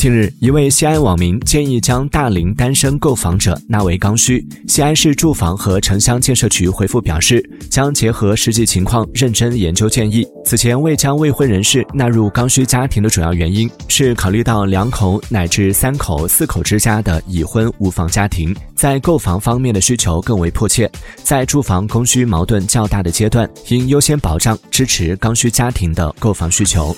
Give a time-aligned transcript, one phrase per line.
[0.00, 4.42] 近日一位西安网民建议将大龄单身购房者纳为刚需。
[4.66, 10.26] 西安市住房和城乡建设局回复表示将结合实际情况认真研究建议。
[10.42, 20.90] 此前未将未婚人士纳入刚需家庭的主要原因是考虑到两口乃至三口四口之家的已婚无房家庭在购房方面的需求更为迫切
[21.22, 26.96] 在住房供需矛盾较大的阶段应优先保障支持刚需家庭的购房需求。